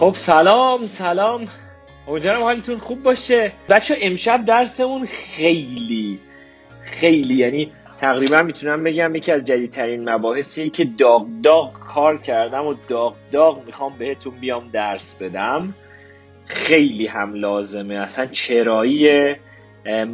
[0.00, 1.44] خب سلام سلام.
[2.08, 3.52] امیدوارم حالتون خوب باشه.
[3.68, 6.18] بچه امشب درسمون خیلی
[6.84, 12.74] خیلی یعنی تقریبا می‌تونم بگم یکی از جدیدترین مباحثی که داغ داغ کار کردم و
[12.88, 15.74] داغ داغ می‌خوام بهتون بیام درس بدم.
[16.46, 17.94] خیلی هم لازمه.
[17.94, 19.34] اصلا چرایی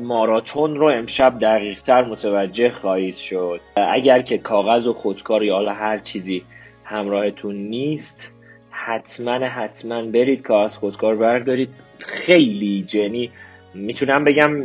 [0.03, 3.61] ماراتون رو امشب دقیقتر متوجه خواهید شد.
[3.77, 6.45] اگر که کاغذ و خودکار یا هر چیزی
[6.85, 8.36] همراهتون نیست
[8.85, 11.69] حتما حتما برید کاغذ خودکار بردارید.
[11.99, 13.31] خیلی جنی.
[13.75, 14.65] می‌تونم بگم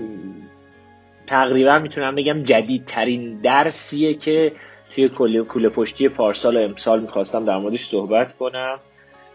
[1.27, 4.51] تقریبا می‌تونم بگم جدیدترین درسیه که
[4.89, 8.79] توی کوله پشتی پارسال و امسال می‌خواستم در موردش صحبت کنم.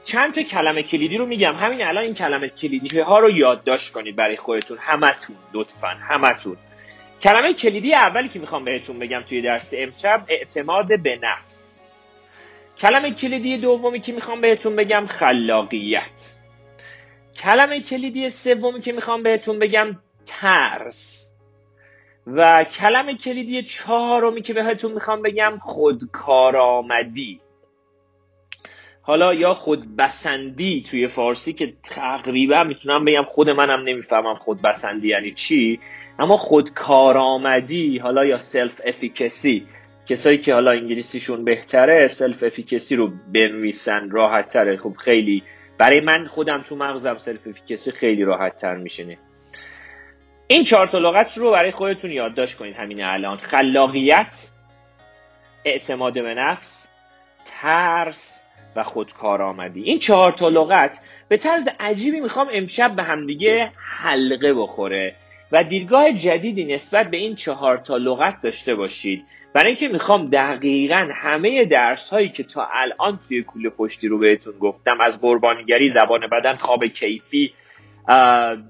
[0.05, 1.55] چند تا کلمه کلیدی رو میگم.
[1.55, 4.79] همین الان این کلمه کلیدی ها رو یادداشت کنید برای خودتون.
[4.81, 6.57] همتون لطفا همتون.
[7.21, 11.76] کلمه کلیدی اولی که می‌خوام بهتون بگم توی درس امشب اعتماد به نفس.
[12.79, 16.37] کلمه کلیدی دومی که می‌خوام بهتون بگم خلاقیت.
[17.43, 21.33] کلمه کلیدی سومی که می‌خوام بهتون بگم ترس.
[22.27, 27.41] و کلمه کلیدی چهارمی که بهتون می‌خوام بگم خودکارآمدی.
[29.03, 35.81] حالا یا خودبسندی توی فارسی که تقریبا می‌تونم بگم خود منم نمی‌فهمم خودبسندی یعنی چی؟
[36.19, 39.67] اما خودکارآمدی حالا یا self-efficacy
[40.07, 44.77] کسایی که حالا انگلیسیشون بهتره self-efficacy رو بنویسن راحت تره.
[44.77, 45.43] خب خیلی
[45.79, 49.19] برای من خودم تو مغزم سلف افیکسی خیلی راحت تر میشینه.
[50.47, 53.37] این چهار تا لغت رو برای خودتون یادداشت کنید همین الان.
[53.37, 54.51] خلاقیت
[55.65, 56.89] اعتماد به نفس
[57.45, 58.43] ترس
[58.77, 59.83] و خودکارآمدی.
[59.83, 65.15] این چهار تا لغت به طرز عجیبی می‌خوام امشب به همدیگه حلقه بخوره.
[65.53, 69.25] و دیدگاه جدیدی نسبت به این چهار تا لغت داشته باشید.
[69.53, 74.59] برای اینکه می‌خوام دقیقا همه درس هایی که تا الان توی کوله پشتی رو بهتون
[74.59, 77.53] گفتم از قربانیگری زبان بدن خواب کیفی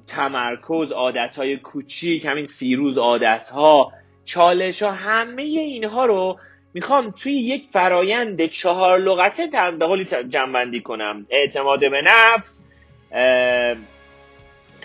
[0.07, 3.93] تمرکز عادت های کوچیک همین سیروز عادت ها
[4.25, 6.39] چالش ها همه اینها رو
[6.75, 11.27] می‌خوام توی یک فرایند چهار لغته قولی جنبندی کنم.
[11.31, 12.65] اعتماد به نفس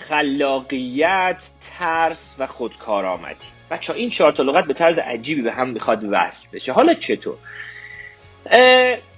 [0.09, 3.47] خلاقیت ترس و خودکارآمدی.
[3.71, 6.71] بچه این چهار تا لغت به طرز عجیبی به هم می‌خواد وصل بشه.
[6.71, 7.37] حالا چطور؟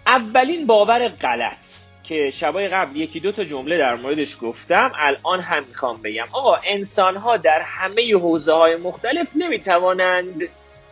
[0.07, 1.65] اولین باور غلط
[2.03, 6.25] که شبای قبل یکی دو تا جمله در موردش گفتم الان هم می‌خوام بگم.
[6.31, 10.41] آقا انسان ها در همه حوزه های مختلف نمی‌توانند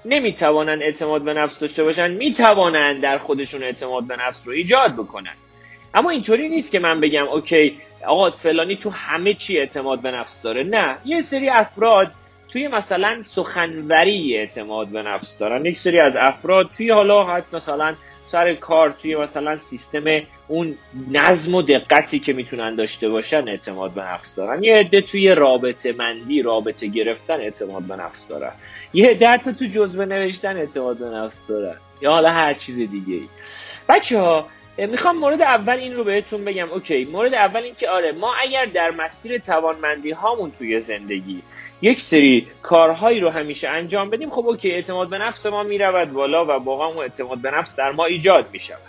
[0.05, 5.33] نمی‌توانند اعتماد به نفس داشته باشن می‌توانند در خودشون اعتماد به نفس رو ایجاد بکنن
[5.93, 7.77] اما اینطوری نیست که من بگم اوکی
[8.07, 10.63] آقا فلانی تو همه چی اعتماد به نفس داره.
[10.63, 12.11] نه یه سری افراد
[12.49, 15.65] توی مثلا سخنوری اعتماد به نفس دارن.
[15.65, 17.95] یک سری از افراد توی حالا حتی مثلا
[18.25, 20.03] سر کار توی مثلا سیستم
[20.47, 20.75] اون
[21.11, 24.63] نظم و دقتی که می‌تونن داشته باشن اعتماد به نفس دارن.
[24.63, 28.51] یه عده توی رابطه مندی رابطه گرفتن اعتماد به نفس دارن.
[28.93, 31.75] یه عده تو جزبه نوشتن اعتماد به نفس دارن.
[32.01, 33.27] یا حالا هر چیز دیگه ای
[33.89, 34.47] بچه ها
[34.77, 36.69] می‌خوام مورد اول این رو بهتون بگم.
[36.69, 41.41] okay مورد اول این که آره ما اگر در مسیر توانمندی هامون توی زندگی
[41.81, 46.45] یک سری کارهایی رو همیشه انجام بدیم خب okay اعتماد به نفس ما می‌رود بالا
[46.45, 48.79] و واقعا اون اعتماد به نفس در ما ایجاد می‌شود.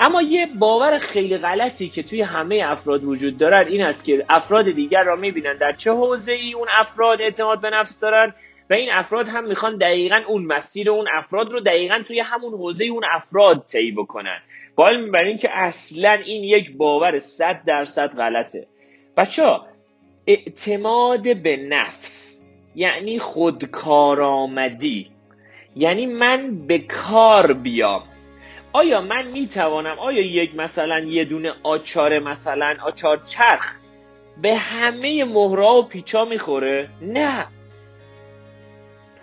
[0.00, 4.70] اما یه باور خیلی غلطی که توی همه افراد وجود دارد این است که افراد
[4.70, 8.34] دیگر را می‌بینن در چه حوزه ای اون افراد اعتماد به نفس دارن
[8.70, 12.84] و این افراد هم می‌خوان دقیقا اون مسیر اون افراد رو دقیقا توی همون حوزه
[12.84, 14.38] اون افراد طی بکنن.
[14.76, 18.66] با علم بر این که اصلا این یک باور صد درصد غلطه.
[19.16, 19.60] بچه
[20.26, 22.42] اعتماد به نفس
[22.74, 25.10] یعنی خودکارآمدی
[25.76, 28.02] یعنی من به کار بیام.
[28.72, 33.74] آیا من می‌توانم آیا یک مثلا یه دونه آچار مثلا آچار چرخ
[34.42, 37.46] به همه مهرا و پیچا می‌خوره؟ نه.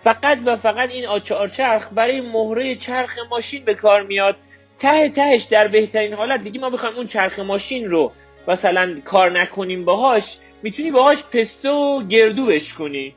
[0.00, 4.36] فقط و فقط این آچار چرخ برای مهره چرخ ماشین به کار میاد.
[4.80, 6.42] ته تهش در بهترین حالت.
[6.42, 8.12] دیگه ما بخوایم اون چرخ ماشین رو
[8.48, 13.14] مثلا کار نکنیم باهاش می‌تونی باهاش پسته و گردو بشکنی.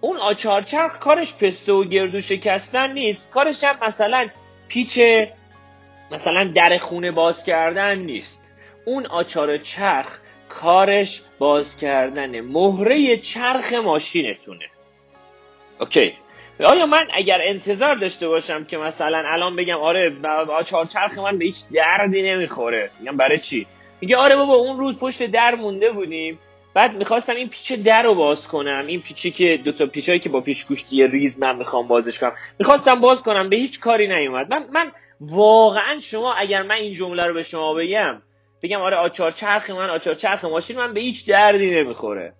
[0.00, 3.30] اون آچار چرخ کارش پسته و گردو شکستن نیست.
[3.30, 4.28] کارش هم مثلا
[4.68, 5.00] پیچ
[6.10, 8.54] مثلا در خونه باز کردن نیست.
[8.84, 10.18] اون آچار چرخ
[10.48, 14.66] کارش باز کردن مهره چرخ ماشینتونه.
[15.80, 16.14] اوکی.
[16.60, 20.12] آیا من اگر انتظار داشته باشم که مثلا الان بگم آره
[20.48, 22.90] آچار چرخ من به هیچ دردی نمی‌خوره.
[23.00, 23.66] میگم برای چی؟
[24.00, 26.38] میگه آره بابا اون روز پشت در مونده بودیم.
[26.74, 28.84] بعد می‌خواستم این پیچ در رو باز کنم.
[28.86, 32.32] این پیچی که دو تا پیچایی که با پیش گوشتی ریز من می‌خوام بازش کنم.
[32.58, 34.50] می‌خواستم باز کنم به هیچ کاری نیومد.
[34.50, 38.22] من من واقعا شما اگر من این جمله رو به شما بگم
[38.62, 42.32] بگم آره آچار چرخ من آچار چرخ ماشین من به هیچ دردی نمی‌خوره.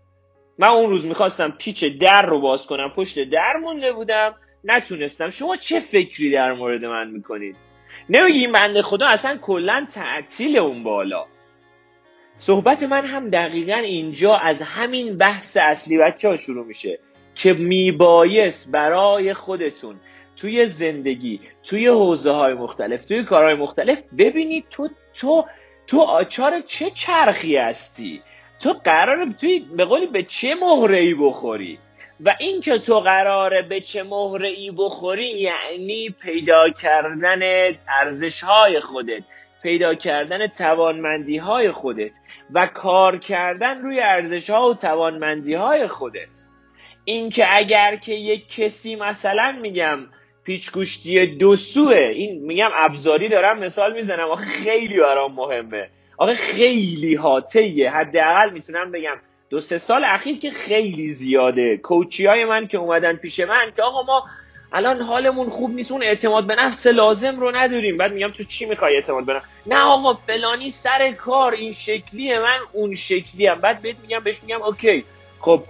[0.58, 4.34] من اون روز می‌خواستم پیچ در رو باز کنم پشت در مونده بودم
[4.64, 5.30] نتونستم.
[5.30, 7.56] شما چه فکری در مورد من می‌کنید؟
[8.08, 11.26] نمیگی بنده خدا اصلا کلا تعطیل اون بالا.
[12.36, 16.98] صحبت من هم دقیقا اینجا از همین بحث اصلی بچه ها شروع میشه
[17.34, 19.96] که میبایست برای خودتون
[20.36, 25.44] توی زندگی توی حوزه های مختلف توی کارهای مختلف ببینید تو تو
[25.86, 28.22] تو آچار چه چرخی هستی؟
[28.62, 31.78] تو قراره توی به قولی به چه مهره ای بخوری؟
[32.24, 37.40] و اینکه تو قراره به چه مهره ای بخوری یعنی پیدا کردن
[38.00, 39.22] ارزش های خودت
[39.62, 42.18] پیدا کردن توانمندی های خودت
[42.54, 46.36] و کار کردن روی ارزش ها و توانمندی های خودت.
[47.04, 49.98] اینکه اگر که یک کسی مثلا میگم
[50.44, 55.88] پیچگوشتی دو سوه این میگم ابزاری دارم مثال می‌زنم آخه خیلی برام مهمه.
[56.22, 59.16] آخه خیلی هاتیه حداقل می‌تونم بگم
[59.50, 61.76] دو سه سال اخیر که خیلی زیاده.
[61.76, 64.24] کوچی های من که اومدن پیش من که آقا ما
[64.72, 67.96] الان حالمون خوب نیست اون اعتماد به نفس لازم رو نداریم.
[67.96, 72.58] بعد میگم تو چی می‌خوای اعتماد به نه آقا فلانی سر کار این شکلیه من
[72.72, 75.04] اون شکلی هم بعد بهت میگم بهش میگم okay.
[75.40, 75.62] خب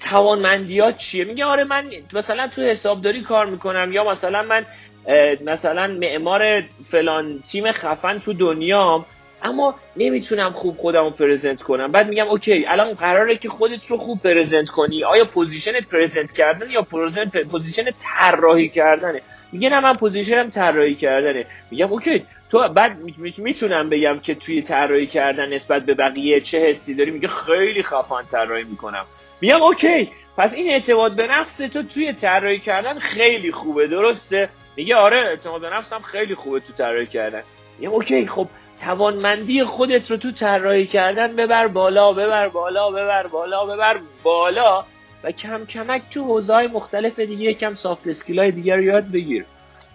[0.00, 4.66] توانمندیات چیه؟ میگه آره من مثلا تو حسابداری کار می‌کنم یا مثلا من
[5.44, 9.06] مثلا معمار فلان تیم خفن تو دنیام
[9.42, 11.92] اما نمی‌تونم خوب خودم رو present کنم.
[11.92, 15.04] بعد میگم okay الان قراره که خودت رو خوب present کنی.
[15.04, 16.82] آیا position present کردن یا
[17.50, 21.44] position طراحی کردنه؟ میگه نه من position م طراحی کردنه.
[21.70, 22.98] میگم okay تو بعد
[23.38, 28.22] می‌تونم بگم که توی طراحی کردن نسبت به بقیه چه حسی داری؟ میگه خیلی خفن
[28.30, 29.04] طراحی می‌کنم.
[29.40, 34.96] میگم okay پس این اعتماد به نفس تو توی طراحی کردن خیلی خوبه درسته؟ میگه
[34.96, 37.42] آره اعتماد به نفسم خیلی خوبه تو طراحی کردن.
[37.78, 38.48] میگم okay خب
[38.80, 44.84] توانمندی خودت رو تو طراحی کردن ببر بالا ببر بالا ببر بالا ببر بالا
[45.24, 49.10] و کم کمک تو حوزه های مختلف دیگه کم سافت اسکیل های دیگه رو یاد
[49.10, 49.44] بگیر.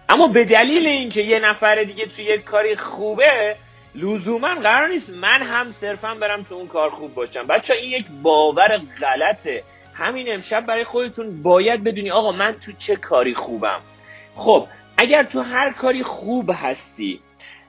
[0.10, 3.56] اما به دلیل اینکه یه نفر دیگه تو یک کاری خوبه
[3.96, 7.48] لزوما قرار نیست من هم صرفا برم تو اون کار خوب باشم.
[7.48, 9.64] بچه این یک باور غلطه.
[9.94, 13.80] همین امشب برای خودتون باید بدونی آقا من تو چه کاری خوبم.
[14.36, 17.20] خب اگر تو هر کاری خوب هستی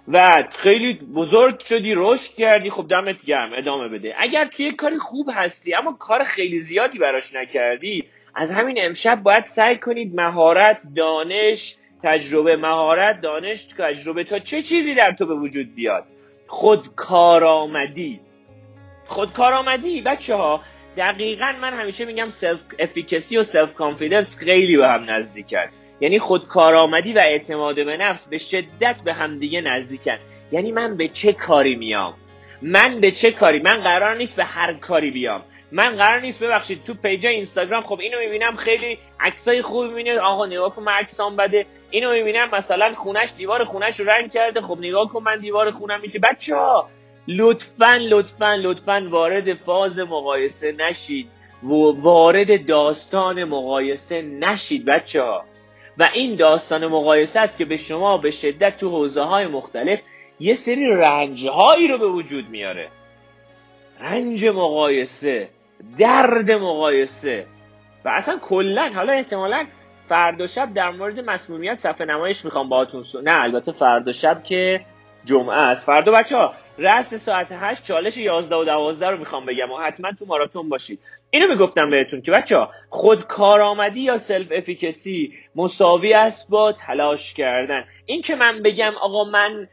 [0.09, 4.15] و خیلی بزرگ شدی رشد کردی خب دمت گرم ادامه بده.
[4.19, 9.45] اگر توی کاری خوب هستی اما کار خیلی زیادی براش نکردی از همین امشب باید
[9.45, 12.57] سعی کنید مهارت دانش تجربه.
[12.57, 14.25] مهارت دانش تجربه.
[14.25, 16.05] تا چه چیزی در تو به وجود بیاد؟
[16.47, 18.21] خود کارآمدی
[19.07, 20.61] خود کارآمدی بچه ها
[20.97, 25.67] دقیقا من همیشه میگم self-efficacy و self-confidence خیلی به هم نزدیکن.
[26.01, 30.19] یعنی خود کارآمدی و اعتماد به نفس به شدت به همدیگه نزدیکن.
[30.53, 32.15] یعنی من به چه کاری میام؟
[32.63, 35.43] من به چه کاری؟ من قرار نیست به هر کاری بیام.
[35.73, 40.19] من قرار نیست ببخشید تو پیج اینستاگرام خب اینو می‌بینم خیلی عکسای خوب می‌بینه.
[40.19, 41.67] آقا نگاه کن من عکسام بده.
[41.91, 44.61] اینو می‌بینم مثلا خونش دیوار خونش رو رنگ کرده.
[44.61, 46.19] خب نگاه کن من دیوار خونم میشه.
[46.19, 46.89] بچه ها
[47.29, 51.29] لطفا لطفا لطفا وارد فاز مقایسه نشید.
[51.63, 51.67] و
[52.01, 55.45] وارد داستان مقایسه نشید بچه ها
[55.99, 60.01] و این داستان مقایسه است که به شما به شدت تو حوزه های مختلف
[60.41, 62.89] یه سری رنج هایی رو به وجود میاره.
[64.01, 65.49] رنج مقایسه
[65.99, 67.47] درد مقایسه
[68.05, 69.67] و اصلا کلا حالا احتمالا
[70.09, 74.81] فردا شب در مورد مسمومیت صفحه نمایش می‌خوام باهاتون نه البته فردا شب که
[75.25, 75.87] جمعه است.
[75.87, 80.13] فردا بچه ها رأس ساعت 8 چالش 11 و 12 رو می‌خوام بگم و حتما
[80.13, 81.01] تو ماراتون باشید
[81.31, 87.85] اینو می‌گفتم بهتون که بچه خود کارآمدی یا سلف افیکسی مساوی است با تلاش کردن.
[88.07, 89.69] این که من بگم آقا من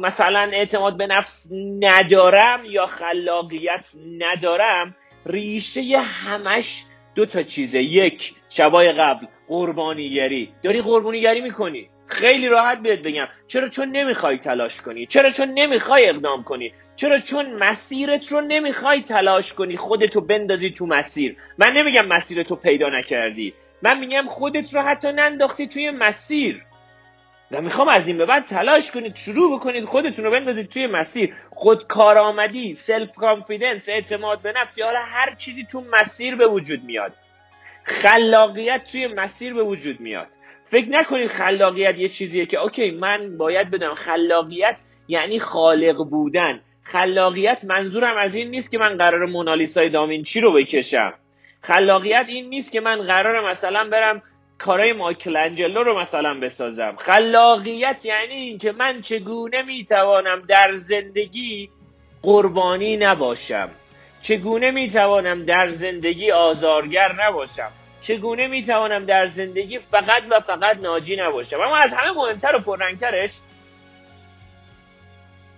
[0.00, 1.48] مثلا اعتماد به نفس
[1.80, 4.96] ندارم یا خلاقیت ندارم
[5.26, 6.84] ریشه همش
[7.14, 7.82] دو تا چیزه.
[7.82, 10.52] یک شبای قبل قربانیگری.
[10.62, 11.88] داری قربانیگری می‌کنی.
[12.12, 17.18] خیلی راحت بهت بگم چرا چون نمی‌خوای تلاش کنی؟ چرا چون نمی‌خوای اقدام کنی؟ چرا
[17.18, 21.36] چون مسیرت رو نمی‌خوای تلاش کنی؟ خودتو بندازی تو مسیر.
[21.58, 23.54] من نمیگم مسیرتو پیدا نکردی.
[23.82, 26.62] من میگم خودت رو حتی ننداختی توی مسیر.
[27.50, 31.34] و می‌خوام از این به بعد تلاش کنید شروع بکنید خودتون رو بندازید توی مسیر.
[31.50, 37.12] خود کارآمدی self confidence اعتماد به نفس یا هر چیزی تو مسیر به وجود میاد.
[37.84, 40.26] خلاقیت توی مسیر به وجود میاد.
[40.72, 46.60] فکر نکنید خلاقیت یه چیزیه که okay من باید بدم خلاقیت یعنی خالق بودن.
[46.82, 51.12] خلاقیت منظورم از این نیست که من قرار مونالیسای داوینچی رو بکشم.
[51.60, 54.22] خلاقیت این نیست که من قرار مثلا برم
[54.58, 56.96] کارای مایکل انجلو رو مثلا بسازم.
[56.98, 61.70] خلاقیت یعنی اینکه من چگونه می‌توانم در زندگی
[62.22, 63.70] قربانی نباشم.
[64.22, 67.70] چگونه می‌توانم در زندگی آزارگر نباشم؟
[68.02, 73.38] چگونه می‌توانم در زندگی فقط و فقط ناجی نباشم؟ اما از همه مهمتر و پررنگترش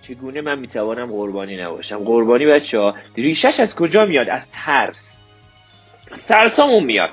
[0.03, 5.25] چگونه من می‌توانم قربانی نباشم؟ قربانی بچه ها ریشش از کجا میاد؟ از ترس.
[6.13, 7.11] از ترسامون میاد.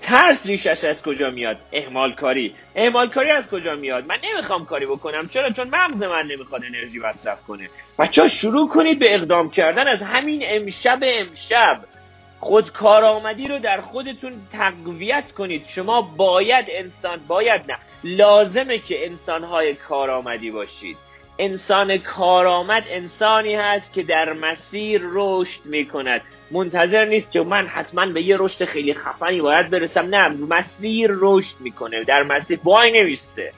[0.00, 4.86] ترس ریشش از کجا میاد؟ اهمال کاری اهمال کاری از کجا میاد؟ من نمی‌خوام کاری
[4.86, 5.28] بکنم.
[5.28, 7.68] چرا؟ چون مغز من نمی‌خواد انرژی مصرف کنه.
[7.98, 11.84] بچه ها شروع کنید به اقدام کردن از همین امشب امشب.
[12.44, 15.66] خود کارآمدی رو در خودتون تقویت کنید.
[15.66, 17.78] شما باید انسان باید نه.
[18.04, 20.96] لازمه که انسانهای کارآمدی باشید.
[21.38, 26.20] انسان کارآمد انسانی هست که در مسیر رشد می کند
[26.50, 30.06] منتظر نیست که من حتما به یه رشد خیلی خفنی باید برسم.
[30.06, 32.04] نه مسیر رشد می‌کنه.
[32.04, 33.52] در مسیر وای نمیسته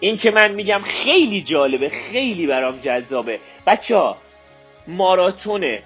[0.00, 3.40] این که من میگم خیلی جالبه خیلی برام جذابه.
[3.66, 4.16] بچه ها
[4.88, 5.82] ماراتونه.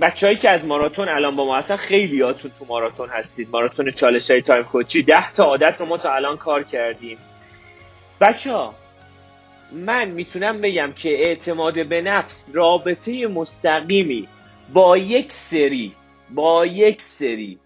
[0.00, 3.48] بچههایی که از ماراتون الان با ما هستن خیلی یادتون تو ماراتون هستید.
[3.52, 5.02] ماراتون چالش های تایم کوچی.
[5.02, 7.18] ده تا عادت رو ما تا الان کار کردیم.
[8.20, 8.74] بچه ها
[9.72, 14.28] من می‌تونم بگم که اعتماد به نفس رابطه مستقیمی
[14.72, 15.94] با یک سری
[16.30, 17.58] با یک سری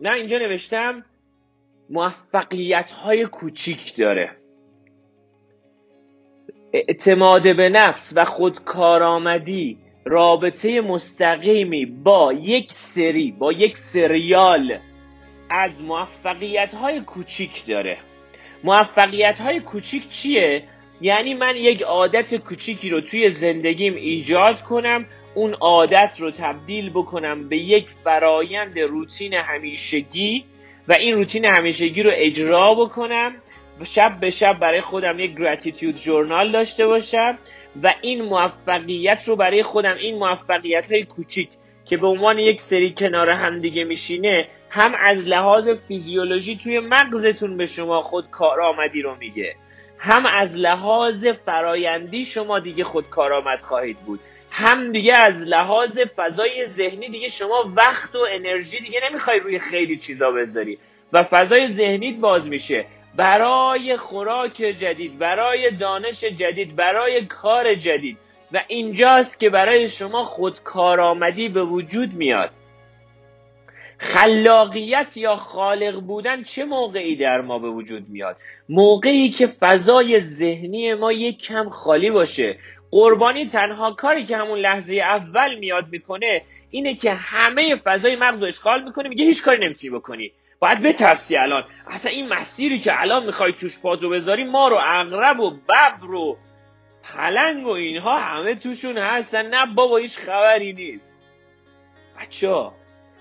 [0.00, 1.04] نه اینجا نوشتم
[1.90, 4.36] موفقیت های کوچیک داره.
[6.72, 14.78] اعتماد به نفس و خودکارآمدی رابطه مستقیمی با یک سری با یک سریال
[15.50, 17.98] از موفقیت های کوچیک داره.
[18.64, 20.64] موفقیت های کوچیک چیه؟
[21.00, 27.48] یعنی من یک عادت کوچیکی رو توی زندگیم ایجاد کنم اون عادت رو تبدیل بکنم
[27.48, 30.44] به یک فرایند روتین همیشگی
[30.88, 33.34] و این روتین همیشگی رو اجرا بکنم.
[33.84, 37.38] شب به شب برای خودم یک گراتیتیود جورنال داشته باشم.
[37.82, 41.48] و این موفقیت رو برای خودم این موفقیت های کوچیک
[41.84, 47.56] که به عنوان یک سری کنار هم دیگه میشینه هم از لحاظ فیزیولوژی توی مغزتون
[47.56, 49.54] به شما خود کارآمدی رو میگه.
[49.98, 54.20] هم از لحاظ فرایندی شما دیگه خود کارآمد خواهید بود.
[54.50, 59.96] هم دیگه از لحاظ فضای ذهنی دیگه شما وقت و انرژی دیگه نمی‌خوای روی خیلی
[59.96, 60.78] چیزا بذاری.
[61.12, 62.86] و فضای ذهنیت باز میشه.
[63.16, 68.18] برای خوراک جدید برای دانش جدید برای کار جدید.
[68.52, 72.50] و اینجاست که برای شما خود کارآمدی به وجود میاد.
[73.98, 78.36] خلاقیت یا خالق بودن چه موقعی در ما به وجود میاد؟
[78.68, 82.58] موقعی که فضای ذهنی ما یک کم خالی باشه.
[82.90, 88.46] قربانی تنها کاری که همون لحظه اول میاد می‌کنه اینه که همه فضای مغز رو
[88.46, 90.32] اشغال می‌کنه میگه هیچ کاری نمی‌تونی بکنی.
[90.60, 91.64] باید بترسی الان.
[91.86, 96.38] اصلا این مسیری که الان می‌خوای توش پاتو بذاری مار و عقرب و ببر و
[97.02, 99.46] پلنگ و اینها همه توشون هستن.
[99.46, 101.22] نه بابا هیچ خبری نیست.
[102.20, 102.70] بچه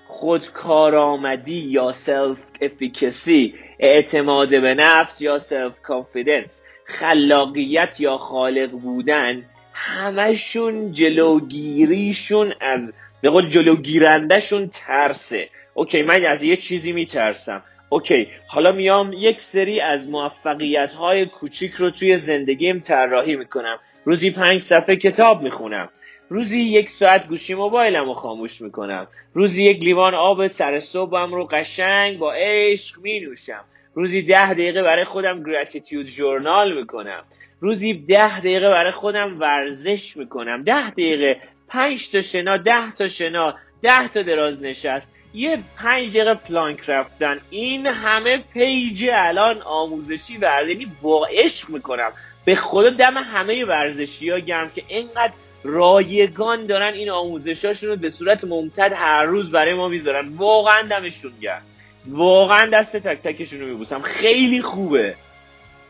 [0.08, 10.92] خودکارآمدی یا self efficacy اعتماد به نفس یا self confidence خلاقیت یا خالق بودن همشون
[10.92, 15.50] جلوگیریشون از به قول جلوگیرندهشون ترسه.
[15.80, 17.64] okay من از یه چیزی میترسم.
[17.90, 23.80] okay حالا میام یک سری از موفقیت های کوچیک رو توی زندگیم طراحی می‌کنم.
[24.06, 25.90] روزی پنج صفحه کتاب می‌خونم.
[26.30, 29.08] روزی یک ساعت گوشی موبایلم رو خاموش می‌کنم.
[29.34, 33.64] روزی یک لیوان آب سر صبحم رو قشنگ با عشق مینوشم.
[33.94, 37.24] روزی ده دقیقه برای خودم gratitude journal می‌کنم.
[37.60, 40.64] روزی ده دقیقه برای خودم ورزش می‌کنم.
[40.64, 46.34] ده دقیقه پنج تا شنا ده تا شنا ده تا دراز نشست یه پنج دقیقه
[46.34, 47.40] پلانک رفتن.
[47.50, 52.12] این همه پیج الان آموزشی ورزشی با عشق می‌کنم.
[52.46, 55.34] به خدا دم همه ورزشی ها گرم که اینقدر
[55.64, 60.28] رایگان دارن این آموزشاشون رو به صورت ممتد هر روز برای ما می‌ذارن.
[60.28, 61.62] واقعا دمشون گرم.
[62.08, 64.02] واقعا دست تک تکشون رو میبوسم.
[64.02, 65.16] خیلی خوبه.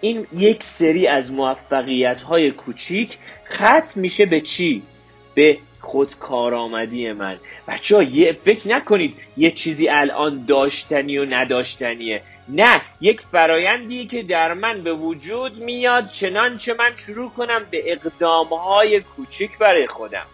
[0.02, 3.18] این یک سری از موفقیت های کوچیک
[3.52, 4.82] ختم میشه به چی؟
[5.36, 7.38] به خودکارآمدی من.
[7.68, 12.22] بچه ها یه فکر نکنید یه چیزی الان داشتنی و نداشتنیه.
[12.50, 19.00] نه یک فرایندی که در من به وجود میاد چنانچه من شروع کنم به اقدامهای
[19.00, 20.26] کوچیک برای خودم.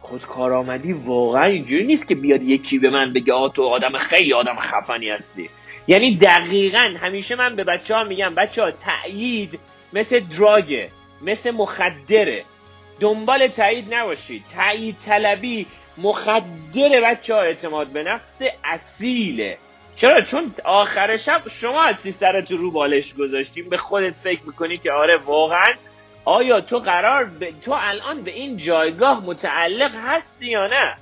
[0.00, 4.56] خودکارآمدی واقعا اینجوری نیست که بیاد یکی به من بگه آ تو آدم خیلی آدم
[4.56, 5.50] خفنی هستی.
[5.86, 9.58] یعنی دقیقا همیشه من به بچه ها میگم بچه ها تأیید
[9.92, 10.88] مثل دراگه
[11.22, 12.44] مثل مخدره.
[13.00, 14.44] دنبال تایید نباشید.
[14.56, 15.66] تایید طلبی
[15.98, 19.58] مخدر بچه ها اعتماد به نفس اصیله.
[19.96, 23.68] چرا؟ چون آخر شب شما هستی سرت رو بالش گذاشتیم.
[23.68, 25.74] به خودت فکر می‌کنی که آره واقعا.
[26.24, 27.60] آیا تو قرار ب...
[27.60, 30.96] تو الان به این جایگاه متعلق هستی یا نه؟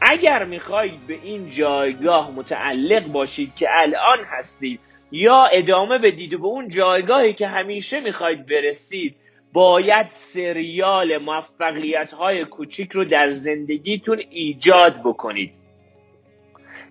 [0.00, 4.80] اگر می‌خواید به این جایگاه متعلق باشید که الان هستید
[5.12, 9.16] یا ادامه بدید و به اون جایگاهی که همیشه می‌خواید برسید
[9.58, 15.52] باید سریال موفقیت های کوچیک رو در زندگیتون ایجاد بکنید.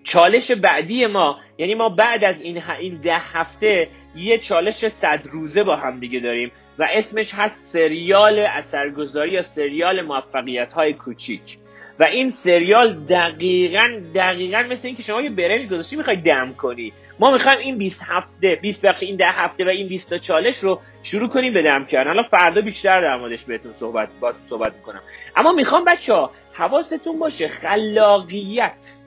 [0.03, 5.63] چالش بعدی ما یعنی ما بعد از این, این ده هفته یه چالش صد روزه
[5.63, 11.57] با هم دیگه داریم و اسمش هست سریال اثرگذاری یا سریال موفقیت های کوچیک.
[11.99, 16.93] و این سریال دقیقا دقیقا مثل اینکه شما یه برنج گذاشتی می‌خوای دم کنی.
[17.19, 20.57] ما می‌خوایم این 20 هفته 20 بخش این ده هفته و این 20 تا چالش
[20.57, 22.07] رو شروع کنیم به دم کردن.
[22.09, 25.01] حالا فردا بیشتر در موردش بهتون صحبت با صحبت می‌کنم.
[25.35, 28.99] اما می‌خوام بچه ها حواستون باشه خلاقیت.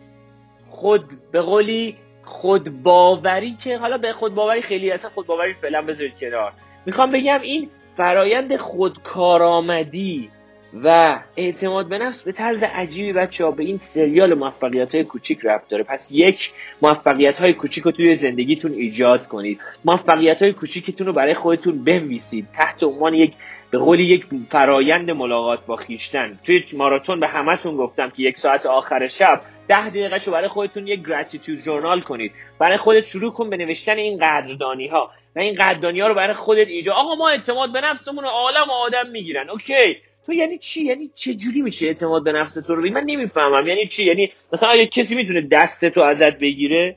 [0.69, 6.53] خود به قولی خودباوری که حالا به خودباوری خیلی اصلا خودباوری فعلا بذارید کنار.
[6.87, 10.31] می‌خوام بگم این فرایند خودکارآمدی.
[10.75, 15.39] و اعتماد به نفس به طرز عجیبی بچه ها به این سریال موفقیت های کوچیک
[15.43, 15.85] رفت داره.
[15.85, 16.53] پس یک
[16.83, 19.61] موفقیت های کوچیک رو توی زندگیتون ایجاد کنید.
[19.85, 22.49] موفقیت های کوچیکتون رو برای خودتون بنویسید.
[22.55, 23.33] تحت عنوان یک
[23.71, 26.39] به قولی یک فرایند ملاقات با خیشتن.
[26.45, 30.87] توی ماراتون به همتون گفتم که یک ساعت آخر شب ده دقیقه رو برای خودتون
[30.87, 32.33] یک گراتیتود جورنال کنید.
[32.59, 36.35] برای خودت شروع کن به نوشتن این قدردانی ها و این قدردانی ها رو برای
[36.35, 36.95] خودت ایجاد.
[36.95, 39.51] آقا ما اعتماد به نفسمون عالم آدم می‌گیرن.
[39.51, 39.97] okay.
[40.31, 43.67] تو یعنی چی؟ یعنی چه جوری میشه اعتماد به نفس تو رو من نمی‌فهمم.
[43.67, 46.97] یعنی چی؟ یعنی مثلا آیا کسی می‌تونه دست تو ازت بگیره؟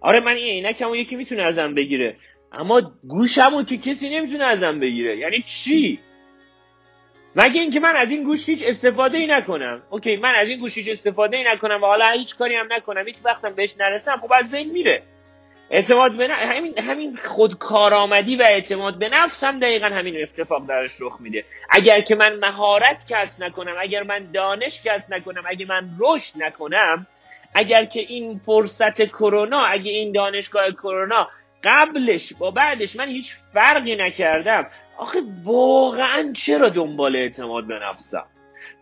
[0.00, 2.16] آره من این عینکمو یکی می‌تونه ازم بگیره.
[2.52, 5.18] اما گوشمو که کسی نمی‌تونه ازم بگیره.
[5.18, 5.98] یعنی چی؟
[7.36, 9.82] مگه اینکه من از این گوش هیچ استفاده ای نکنم.
[9.90, 13.06] okay من از این گوش هیچ استفاده ای نکنم و حالا هیچ کاری هم نکنم.
[13.06, 14.16] هیچ وقتم بهش نرسم.
[14.16, 15.02] خب از بین میره.
[15.72, 21.16] اعتماد به همین همین خودکارآمدی و اعتماد به نفس هم دقیقا همین اتفاق درش رخ
[21.20, 21.44] میده.
[21.70, 27.06] اگر که من مهارت کسب نکنم اگر من دانش کسب نکنم اگر من رشد نکنم
[27.54, 31.28] اگر که این فرصت کرونا اگه این دانشگاه کرونا
[31.64, 34.66] قبلش با بعدش من هیچ فرقی نکردم
[34.98, 38.26] آخه واقعا چرا دنبال اعتماد به نفسم؟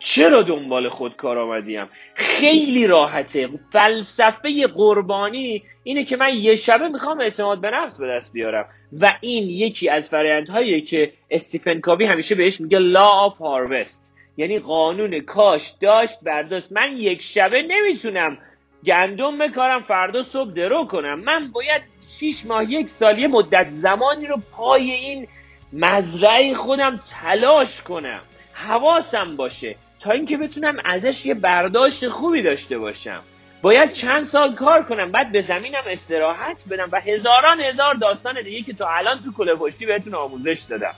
[0.01, 3.49] چرا دنبال خودکار آمدیم خیلی راحته.
[3.73, 8.69] فلسفه قربانی اینه که من یه شبه می‌خوام اعتماد به نفس به دست بیارم.
[9.01, 14.59] و این یکی از فرایندهایی که استیفن کاوی همیشه بهش میگه لا آف هاروست یعنی
[14.59, 16.73] قانون کاش داشت برداشت.
[16.73, 18.39] من یک شبه نمی‌تونم
[18.87, 21.21] گندم بکارم فردا صبح درو کنم.
[21.21, 21.83] من باید
[22.19, 25.29] شیش ماه یک سال یه مدت زمانی رو پای این
[25.73, 28.21] مزرعه خودم تلاش کنم.
[28.53, 29.77] حواسم باشه.
[30.01, 33.23] تا اینکه بتونم ازش یه برداشت خوبی داشته باشم.
[33.63, 38.63] باید چند سال کار کنم بعد به زمینم استراحت بدم و هزاران هزار داستان دیگه
[38.63, 40.95] که تا الان تو کله پشتی بهتون آموزش دادم.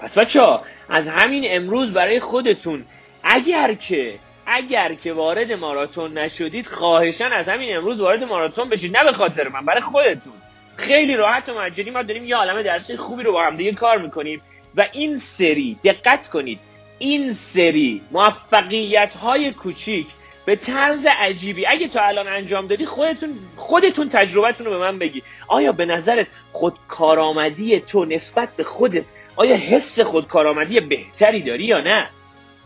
[0.00, 2.84] پس بچه ها از همین امروز برای خودتون
[3.24, 8.96] اگر که اگر که وارد ماراتون نشدید خواهشان از همین امروز وارد ماراتون بشید.
[8.96, 10.32] نه به خاطر من برای خودتون.
[10.76, 13.98] خیلی راحت و مجانی ما داریم یه عالم درسی خوبی رو با هم دیگه کار
[13.98, 14.42] می‌کنیم
[14.76, 16.60] و این سری دقت کنید.
[16.98, 20.06] این سری موفقیت های کوچیک
[20.46, 21.66] به طرز عجیبی.
[21.66, 25.22] اگه تا الان انجام دادی خودتون خودتون تجربتون رو به من بگی.
[25.48, 29.04] آیا به نظرت خودکارآمدی تو نسبت به خودت
[29.36, 32.08] آیا حس خودکارآمدی بهتری داری یا نه؟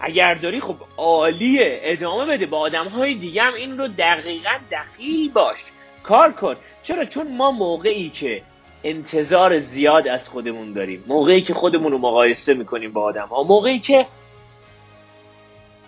[0.01, 2.47] اگر داری خب عالیه ادامه بده.
[2.47, 5.59] با آدم های دیگه هم این رو دقیقا دخیل باش.
[6.03, 6.55] کار کن.
[6.83, 8.43] چرا؟ چون ما موقعی که
[8.88, 11.05] انتظار زیاد از خودمون داریم.
[11.07, 13.42] موقعی که خودمون رو مقایسه می‌کنیم با آدم ها.
[13.42, 14.07] موقعی که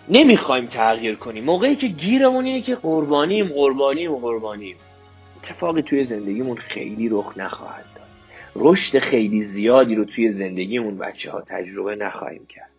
[0.09, 1.43] نمی‌خوایم تغییر کنیم.
[1.43, 4.75] موقعی که گیرمون اینه که قربانیم قربانیم قربانیم.
[5.37, 8.05] اتفاقی توی زندگیمون خیلی رخ نخواهد داد.
[8.55, 12.69] رشد خیلی زیادی رو توی زندگیمون بچه ها تجربه نخواهیم کرد.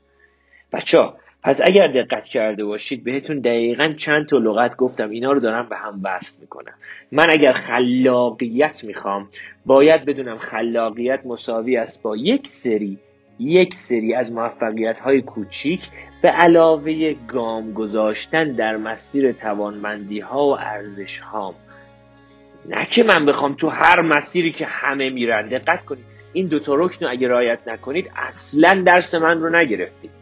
[0.72, 5.10] بچه ها پس اگر دقت کرده باشید بهتون دقیقا چند تا لغت گفتم.
[5.10, 6.72] اینا رو دارم به هم وصل می‌کنم.
[7.12, 9.28] من اگر خلاقیت می‌خوام
[9.66, 12.98] باید بدونم خلاقیت مساوی است با یک سری
[13.38, 15.88] یک سری از موفقیت های کوچیک
[16.22, 21.54] به علاوه گام گذاشتن در مسیر توانمندی ها و ارزش ها
[22.68, 25.48] نه که من بخوام تو هر مسیری که همه میرن.
[25.48, 26.04] دقت کنید.
[26.32, 30.19] این دوتا رکن رو اگه رعایت نکنید اصلا درس من رو نگرفتید.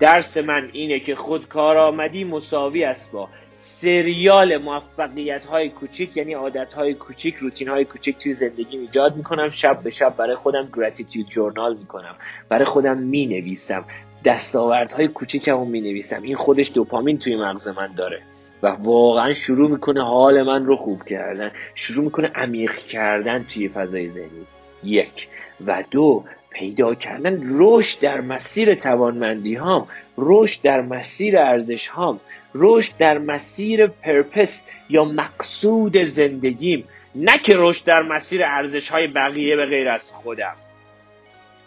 [0.00, 3.28] درس من اینه که خود کارآمدی مساوی است با
[3.64, 9.48] سریال موفقیت های کوچیک یعنی عادت های کوچیک روتین های کوچیک توی زندگی ایجاد می‌کنم.
[9.50, 12.14] شب به شب برای خودم گراتیتیود جورنال می‌کنم.
[12.48, 13.84] برای خودم می‌نویسم.
[14.24, 18.22] دستاوردهای کوچیکمو می نویسم این خودش دوپامین توی مغز من داره.
[18.62, 21.50] و واقعا شروع می‌کنه حال من رو خوب کردن.
[21.74, 24.46] شروع می‌کنه عمیق کردن توی فضای ذهنی.
[24.84, 25.28] یک.
[25.66, 29.86] و دو پیدا کردن رشد در مسیر توانمندی هام
[30.18, 32.20] رشد در مسیر ارزش هام
[32.54, 36.84] رشد در مسیر پرپس یا مقصود زندگیم.
[37.14, 40.56] نه که رشد در مسیر ارزش های بقیه به غیر از خودم.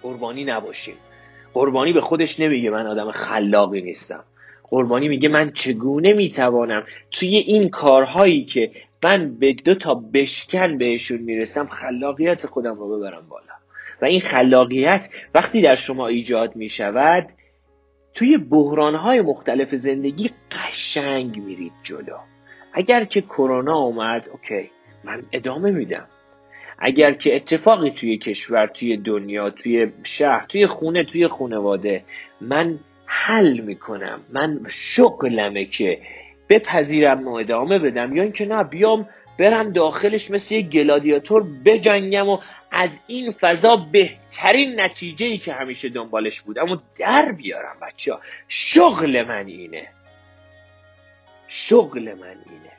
[0.01, 0.95] قربانی نباشیم
[1.53, 4.23] قربانی به خودش نمیگه من آدم خلاقی نیستم.
[4.63, 8.71] قربانی میگه من چگونه می‌توانم توی این کارهایی که
[9.03, 13.64] من به دو تا بشکن بهشون می‌رسم خلاقیت خودم رو ببرم بالا.
[14.01, 17.29] و این خلاقیت وقتی در شما ایجاد می‌شود
[18.13, 22.17] توی بحرانهای مختلف زندگی قشنگ میرید جلو.
[22.73, 24.69] اگر که کرونا اومد اوکی
[25.03, 26.07] من ادامه میدم.
[26.79, 32.03] اگر که اتفاقی توی کشور توی دنیا توی شهر توی خونه توی خونواده
[32.41, 35.99] من حل می‌کنم من شغلمه که
[36.49, 42.37] بپذیرم و ادامه بدم یا اینکه نه بیام برم داخلش مثل یه گلادیاتور بجنگم و
[42.77, 48.19] از این فضا بهترین نتیجه ای که همیشه دنبالش بودم و در بیارم بچه ها
[48.47, 49.87] شغل من اینه.
[51.47, 52.71] شغل من اینه.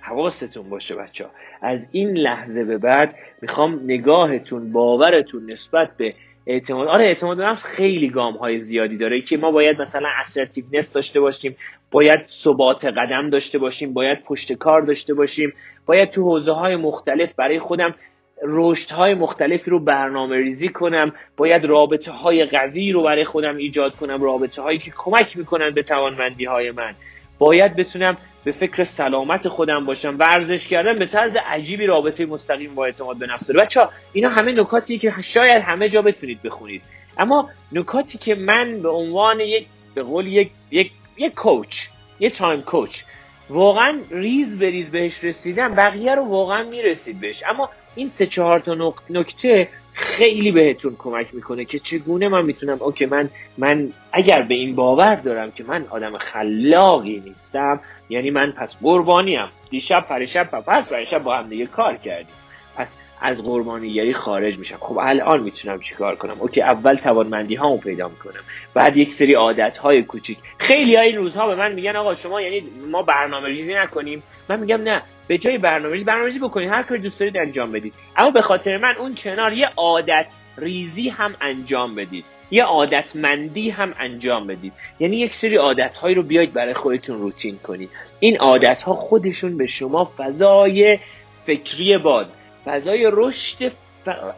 [0.00, 1.30] حواستون باشه بچه ها.
[1.62, 6.14] از این لحظه به بعد می‌خوام نگاهتون باورتون نسبت به
[6.46, 10.92] اعتماد آره اعتماد به نفس خیلی گام های زیادی داره که ما باید مثلا اسرتیونس
[10.92, 11.56] داشته باشیم
[11.90, 15.52] باید ثبات قدم داشته باشیم باید پشت کار داشته باشیم
[15.86, 17.94] باید تو حوزه های مختلف برای خودم
[18.42, 23.96] رشد های مختلفی رو برنامه ریزی کنم باید رابطه های قوی رو برای خودم ایجاد
[23.96, 26.94] کنم رابطه هایی که کمک می‌کنن به توانمندی های من.
[27.38, 32.84] باید بتونم به فکر سلامت خودم باشم ورزش کردن به طرز عجیبی رابطه مستقیم با
[32.84, 33.60] اعتماد به نفس داره.
[33.60, 36.82] بچه اینا همه نکاتی که شاید همه جا بتونید بخونید.
[37.18, 41.86] اما نکاتی که من به عنوان یک به قول یک یک یک coach
[42.20, 43.02] یه time coach
[43.50, 47.42] واقعا ریز به ریز بهش رسیدم بقیه رو واقعا می‌رسید بهش.
[47.48, 53.06] اما این سه چهار تا نکته خیلی بهتون کمک می‌کنه که چگونه من می‌تونم okay
[53.06, 58.76] من من اگر به این باور دارم که من آدم خلاقی نیستم یعنی من پس
[58.82, 59.48] قربانیم.
[59.70, 62.34] دیشب پریشب پس پریشب با هم دیگه کار کردیم.
[62.76, 64.76] پس از قربانیگری خارج میشم.
[64.80, 68.40] خب الان می‌تونم چیکار کنم؟ اوکی اول توانمندی هامو پیدا می‌کنم.
[68.74, 70.38] بعد یک سری عادت های کوچیک.
[70.58, 74.22] خیلی های این روزها به من میگن آقا شما یعنی ما برنامه ریزی نکنیم.
[74.48, 75.02] من میگم نه.
[75.26, 77.94] به جای برنامه‌ریزی برنامه‌ریزی بکنید هر کاری دوست دارید انجام بدید.
[78.16, 80.26] اما به خاطر من اون کنار یه عادت
[80.58, 82.24] ریزی هم انجام بدید.
[82.50, 84.72] یه عادتمندی هم انجام بدید.
[85.00, 87.90] یعنی یک سری عادت هایی رو بیاید برای خودتون روتین کنید.
[88.20, 90.98] این عادت ها خودشون به شما فضای
[91.46, 93.72] فکری باز فضای رشد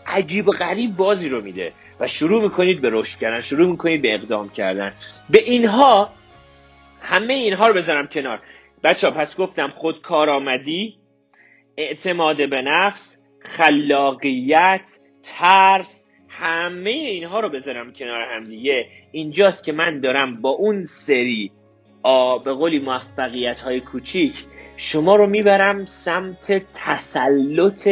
[0.06, 4.14] عجیب و غریب بازی رو میده و شروع می‌کنید به رشد کردن شروع می‌کنید به
[4.14, 4.92] اقدام کردن.
[5.30, 6.10] به اینها
[7.00, 8.40] همه اینها رو بذارم کنار.
[8.84, 10.98] بچه پس گفتم خود کارآمدی
[11.76, 18.86] اعتماد به نفس خلاقیت ترس همه اینها رو بذارم کنار هم دیگه.
[19.12, 21.52] اینجاست که من دارم با اون سری
[22.44, 24.44] به قولی موفقیت های کوچیک
[24.76, 27.88] شما رو می‌برم سمت تسلط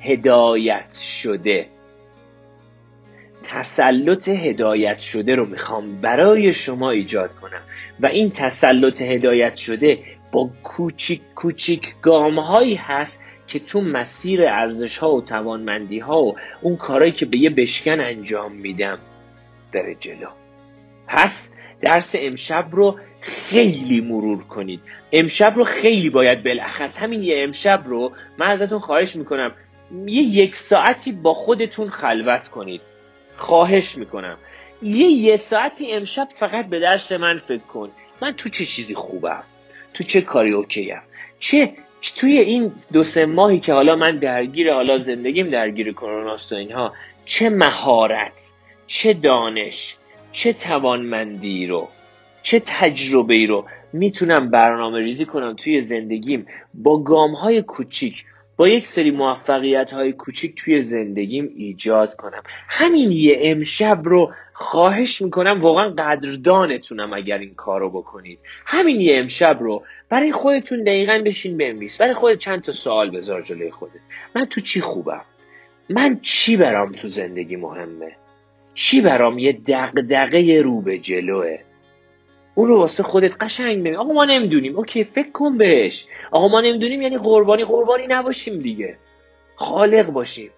[0.00, 1.66] هدایت شده.
[3.44, 7.62] تسلط هدایت شده رو می‌خوام برای شما ایجاد کنم.
[8.00, 9.98] و این تسلط هدایت شده
[10.32, 16.36] با کوچیک کوچیک گام هایی هست که تو مسیر ارزش ها و توانمندی ها و
[16.60, 18.98] اون کارهایی که به یه بشکن انجام میدم
[19.72, 20.28] بره جلو.
[21.06, 24.80] پس درس امشب رو خیلی مرور کنید.
[25.12, 29.52] امشب رو خیلی باید بلخص همین یه امشب رو من ازتون خواهش می‌کنم
[30.06, 32.80] یه یک ساعتی با خودتون خلوت کنید.
[33.36, 34.36] خواهش می‌کنم.
[34.82, 37.90] یه یه ساعتی امشب فقط به درس من فکر کن.
[38.22, 39.42] من تو چه چیزی خوبم؟
[39.94, 41.00] تو چه کاری اوکیم
[41.38, 41.72] چه
[42.16, 46.92] توی این دو سه ماهی که حالا من درگیر حالا زندگیم درگیر کروناست و اینها
[47.24, 48.52] چه مهارت
[48.86, 49.96] چه دانش
[50.32, 51.88] چه توانمندی رو
[52.42, 58.24] چه تجربه ای رو می‌تونم برنامه ریزی کنم توی زندگیم با گام های کوچیک
[58.60, 62.42] با یک سری موفقیت های کوچیک توی زندگیم ایجاد کنم.
[62.68, 68.38] همین یه امشب رو خواهش می‌کنم واقعا قدردانتونم اگر این کار رو بکنید.
[68.66, 71.96] همین یه امشب رو برای خودتون دقیقا بشین بنویس.
[71.98, 74.00] برای خودت چند تا سوال بذار جلوی خودت.
[74.34, 75.24] من تو چی خوبم؟
[75.90, 78.12] من چی برام تو زندگی مهمه؟
[78.74, 81.58] چی برام یه دقدقه رو به جلوه؟
[82.54, 83.96] اون رو واسه خودت قشنگ ببین.
[83.96, 84.76] آقا ما نمی‌دونیم.
[84.76, 86.06] اوکی فکر کن بهش.
[86.30, 88.96] آقا ما نمی‌دونیم یعنی قربانی قربانی نباشیم دیگه.
[89.56, 90.50] خالق باشیم.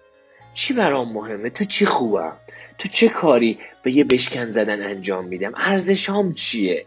[0.53, 2.33] چی برام مهمه؟ تو چی خوبم؟
[2.77, 6.85] تو چه کاری به یه بشکن زدن انجام میدم؟ ارزشام چیه؟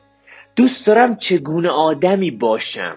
[0.56, 2.96] دوست دارم چگونه آدمی باشم؟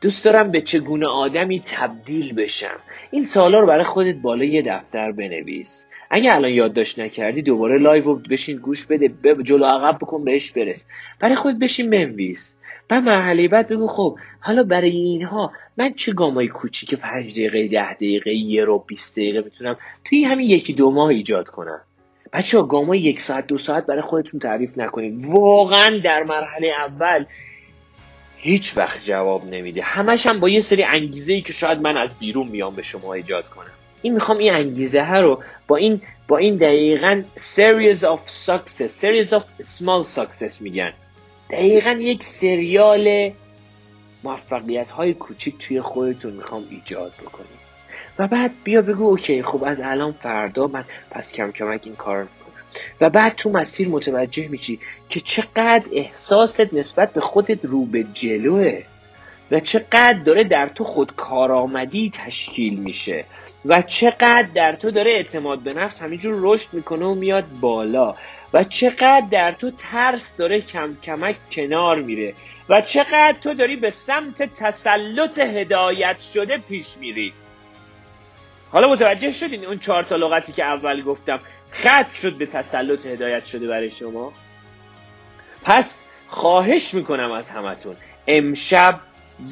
[0.00, 2.78] دوست دارم به چگونه آدمی تبدیل بشم؟
[3.10, 5.86] این سوالا رو برای خودت بالا یه دفتر بنویس.
[6.10, 9.08] اگه الان یادداشت نکردی دوباره live رو بشین گوش بده
[9.42, 10.86] جلو عقب بکن بهش برس.
[11.20, 12.56] برای خود بشین بنویس.
[12.88, 17.94] بعد مرحله بعد بگو خب حالا برای اینها من چه گامای کوچیک پنج دقیقه ده
[17.94, 21.80] دقیقه یه رو 20 دقیقه می‌تونم توی همین یکی دو ماه ایجاد کنم.
[22.32, 25.26] بچه ها گامای یک ساعت دو ساعت برای خودتون تعریف نکنید.
[25.26, 27.24] واقعا در مرحله اول
[28.36, 29.82] هیچ وقت جواب نمیده.
[29.82, 33.14] همش هم با یه سری انگیزه ای که شاید من از بیرون میام به شما
[33.14, 33.79] ایجاد کنم.
[34.02, 39.30] این می‌خوام این انگیزه ها رو با این با این دقیقا series of success series
[39.30, 40.92] of small success میگن.
[41.50, 43.32] دقیقا یک سریال
[44.24, 47.60] موفقیت های کوچیک توی خودتون می‌خوام ایجاد بکنید.
[48.18, 52.22] و بعد بیا بگو اوکی خب از الان فردا من پس کم کمک این کار
[52.22, 52.40] می‌کنم.
[53.00, 58.82] و بعد تو مسیر متوجه میشی که چقدر احساست نسبت به خودت رو به جلوه.
[59.50, 63.24] و چقدر داره در تو خود کارآمدی تشکیل میشه
[63.64, 68.14] و چقدر در تو داره اعتماد به نفس همینجور رشد می‌کنه و میاد بالا
[68.52, 72.34] و چقدر در تو ترس داره کم کمک کنار میره
[72.68, 77.32] و چقدر تو داری به سمت تسلط هدایت شده پیش میری.
[78.72, 83.46] حالا متوجه شدین اون چهار تا لغتی که اول گفتم؟ خط شد به تسلط هدایت
[83.46, 84.32] شده برای شما.
[85.64, 89.00] پس خواهش می‌کنم از همتون امشب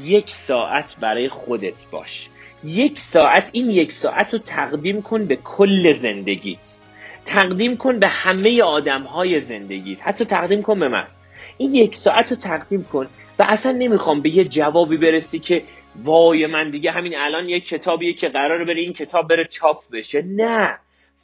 [0.03, 2.29] یک ساعت برای خودت باش.
[2.65, 6.77] یک ساعت این یک ساعت رو تقدیم کن به کل زندگیت.
[7.27, 9.99] تقدیم کن به همه آدم های زندگیت.
[10.01, 11.07] حتی تقدیم کن به من.
[11.57, 13.07] این یک ساعت رو تقدیم کن.
[13.39, 15.63] و اصلا نمی‌خوام به یه جوابی برسی که
[16.05, 20.23] وای من دیگه همین الان یه کتابیه که قراره بره این کتاب بره چاپ بشه.
[20.23, 20.79] نه.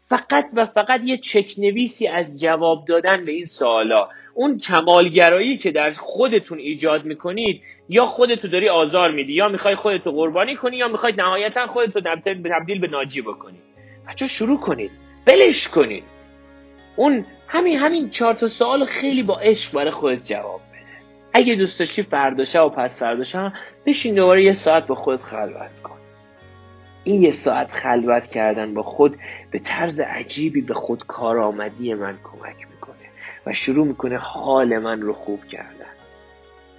[0.08, 4.08] فقط و فقط یه چک نویسی از جواب دادن به این سوالا.
[4.34, 10.12] اون کمالگرایی که در خودتون ایجاد می‌کنید یا خودتو داری آزار میدی یا می‌خوای خودتو
[10.12, 13.58] قربانی کنی یا می‌خوای نهایتا خودتو تبدیل به ناجی بکنی.
[14.08, 14.90] بچه شروع کنید.
[15.24, 16.04] بلش کنید.
[16.96, 20.80] اون همین همین چهار تا سوال خیلی با عشق برای خودت جواب بده.
[21.32, 23.52] اگه دوست داشتی فرداشه و پس فرداشه
[23.86, 25.93] بشین دوباره یه ساعت با خودت خلوت کن.
[27.04, 29.16] این یه ساعت خلوت کردن با خود
[29.50, 32.94] به طرز عجیبی به خود کارآمدی من کمک می‌کنه
[33.46, 35.94] و شروع می‌کنه حال من رو خوب کردن.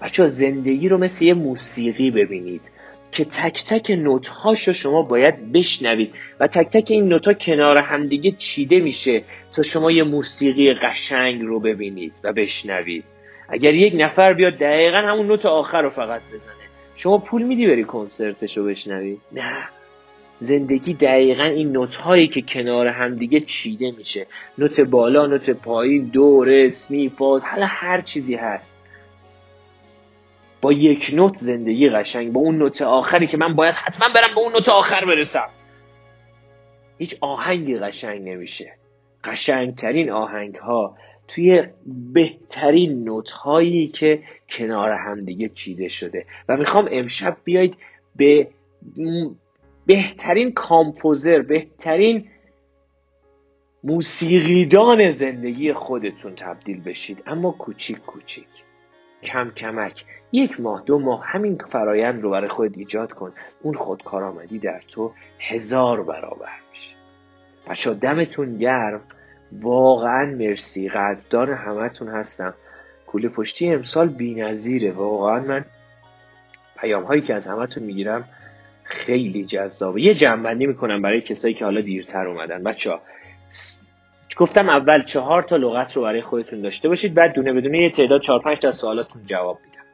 [0.01, 2.61] بچه زندگی رو مثل یه موسیقی ببینید
[3.11, 7.81] که تک تک نوت هاشو شما باید بشنوید و تک تک این نوت ها کنار
[7.81, 13.03] همدیگه چیده میشه تا شما یه موسیقی قشنگ رو ببینید و بشنوید.
[13.49, 17.83] اگر یک نفر بیاد دقیقا همون نوت آخر رو فقط بزنه شما پول میدی بری
[17.83, 19.69] کنسرتش رو بشنوی؟ نه.
[20.39, 24.27] زندگی دقیقا این نوت هایی که کنار همدیگه چیده میشه.
[24.57, 28.75] نوت بالا نوت پایین دو رسمی فاز حالا هر چیزی هست.
[30.61, 32.31] با یک نوت زندگی قشنگ.
[32.31, 35.49] با اون نوت آخری که من باید حتما برم به اون نوت آخر برسم.
[36.97, 38.73] هیچ آهنگی قشنگ نمیشه.
[39.23, 41.63] قشنگترین آهنگ ها توی
[42.13, 44.19] بهترین نوت هایی که
[44.49, 46.25] کنار همدیگه چیده شده.
[46.49, 47.77] و می‌خوام امشب بیاید
[48.15, 48.47] به
[49.85, 52.27] بهترین کامپوزر بهترین
[53.83, 57.23] موسیقیدان زندگی خودتون تبدیل بشید.
[57.27, 58.47] اما کوچیک کوچیک.
[59.23, 60.05] کم کمک.
[60.31, 63.33] یک ماه دو ماه همین فرایند رو برای خود ایجاد کن.
[63.61, 66.95] اون خودکارآمدی در تو هزار برابر میشه.
[67.67, 69.01] بچه دمتون گرم.
[69.61, 70.89] واقعا مرسی.
[70.89, 72.53] قدردان همتون هستم.
[73.07, 75.65] کوله پشتی امسال بی نظیره واقعا من
[76.77, 78.29] پیام هایی که از همتون می‌گیرم
[78.85, 80.01] خیلی جذابه.
[80.01, 82.63] یه جنبندی می‌کنم برای کسایی که حالا دیرتر اومدن.
[82.63, 83.01] بچه ها
[84.37, 88.21] گفتم اول چهار تا لغت رو برای خودتون داشته باشید بعد دونه بدونه یه تعداد
[88.21, 89.85] چهار پنج تا سوالاتون جواب میدم.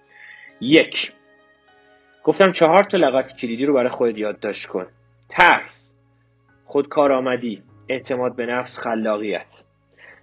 [0.62, 1.12] یک
[2.23, 4.86] گفتم چهار تا لغت کلیدی رو برای خودت یادداشت کن.
[5.30, 5.93] ترس
[6.65, 9.63] خودکارآمدی اعتماد به نفس خلاقیت.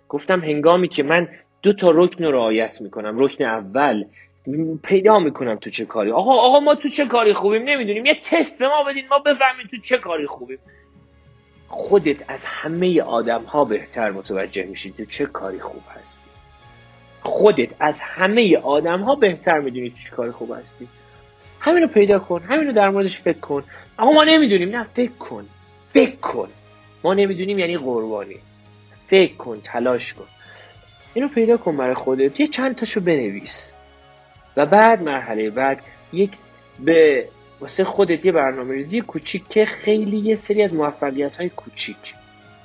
[0.08, 1.28] گفتم هنگامی که من
[1.62, 4.04] دو تا رکن رو رعایت می‌کنم رکن اول
[4.82, 6.10] پیدا می‌کنم تو چه کاری.
[6.10, 8.06] آقا آقا ما تو چه کاری خوبیم؟ نمی‌دونیم.
[8.06, 10.58] یه تست به ما بدین ما بفهمیم تو چه کاری خوبیم.
[11.68, 16.28] خودت از همه آدم ها بهتر متوجه میشید تو چه کاری خوب هستی.
[17.22, 20.88] خودت از همه آدم ها بهتر می‌دونی تو چه کاری خوب هستی.
[21.60, 23.64] همین رو پیدا کن همین رو در موردش فکر کن.
[23.98, 24.76] اما ما نمی‌دونیم.
[24.76, 25.46] نه فکر کن.
[25.92, 26.48] فکر کن.
[27.04, 28.36] ما نمی‌دونیم یعنی قربانی.
[29.08, 30.26] فکر کن تلاش کن.
[31.14, 32.40] اینو پیدا کن برای خودت.
[32.40, 33.74] یه چند تاشو بنویس.
[34.58, 36.36] و بعد مرحله بعد یک
[36.80, 37.28] به
[37.60, 42.14] واسه خودت یه برنامه ریزی کوچیک که خیلی یه سری از موفقیت های کوچیک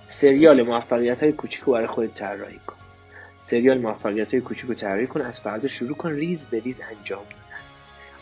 [0.07, 2.75] سریال موفقیت های کوچیک رو برای خودت طراحی کن.
[3.39, 7.23] سریال موفقیت های کوچیک رو طراحی کن از فردا شروع کن ریز به ریز انجام
[7.23, 7.61] دادن.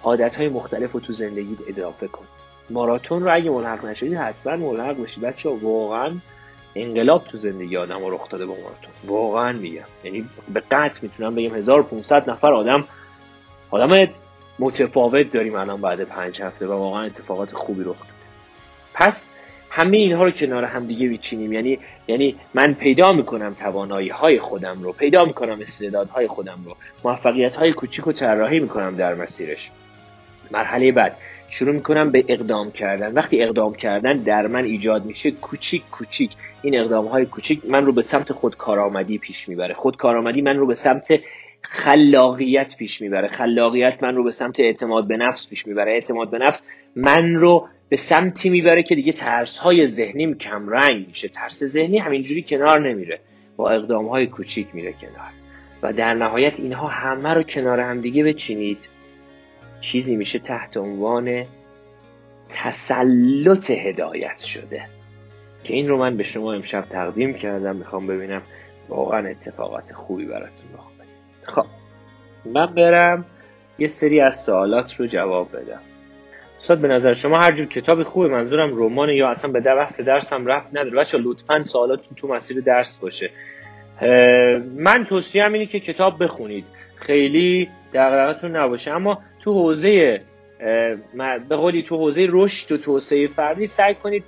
[0.04, 2.26] عادت های مختلف رو تو زندگیت اضافه کن.
[2.70, 5.20] ماراتون رو اگه ملحق نشدی حتما ملحق بشی.
[5.20, 6.12] بچه واقعا
[6.76, 8.92] انقلاب تو زندگی آدم رخ داده با ماراتون.
[9.06, 9.86] واقعا میگم.
[10.04, 12.88] یعنی به قطع می‌تونم بگم 1500 نفر آدم
[13.72, 14.08] آدم
[14.60, 18.12] متفاوت داریم الان بعد پنج هفته و واقعا اتفاقات خوبی رخ داده
[18.94, 19.32] پس
[19.70, 24.84] همه اینها رو کنار هم دیگه میچینیم یعنی یعنی من پیدا می‌کنم توانایی های خودم
[24.84, 29.72] رو پیدا می‌کنم استعدادهای خودم رو موفقیت های کوچیک و طراحی می‌کنم در مسیرش.
[30.52, 31.18] مرحله بعد
[31.50, 33.14] شروع می‌کنم به اقدام کردن.
[33.14, 36.32] وقتی اقدام کردن در من ایجاد میشه کوچیک کوچیک.
[36.62, 39.74] این اقدام های کوچیک من رو به سمت خودکارآمدی پیش می‌بره.
[39.74, 41.20] خودکارآمدی من رو به سمت
[41.74, 43.28] خلاقیت پیش می‌بره.
[43.28, 45.92] خلاقیت من رو به سمت اعتماد به نفس پیش می‌بره.
[45.92, 46.64] اعتماد به نفس
[46.96, 51.28] من رو به سمتی می‌بره که دیگه ترس های ذهنیم رنگ میشه.
[51.28, 53.20] ترس ذهنی همینجوری کنار نمیره.
[53.56, 55.32] با اقدام های کوچیک میره کنار.
[55.84, 58.90] و در نهایت اینها همه رو کنار هم دیگه بچینید.
[59.82, 61.46] چیزی میشه تحت عنوان
[62.50, 64.86] تسلط هدایت شده.
[65.64, 67.76] که این رو من به شما امشب تقدیم کردم.
[67.76, 68.42] می‌خوام ببینم
[68.90, 71.01] واقعا اتفاقات خوبی براتون رخ
[71.44, 71.66] خب
[72.46, 73.26] من برم
[73.80, 75.82] یه سری از سوالات رو جواب بدم.
[76.58, 80.34] استاد به نظر شما هر جور کتاب خوبه منظورم رمان یا اصلا به بحث درس
[80.34, 80.98] هم رفت نداره.
[80.98, 83.30] بچه لطفا سوالاتتون تو مسیر درس باشه.
[84.76, 86.66] من توصیه اینه که کتاب بخونید.
[86.96, 88.92] خیلی دقیقتون نباشه.
[88.92, 90.22] اما تو حوزه
[91.50, 94.24] به قولی تو حوزه رشد و توسعه فردی سعی کنید